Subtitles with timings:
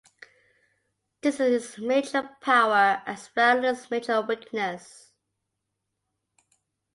[1.21, 5.11] This is its major power as well as its major weakness.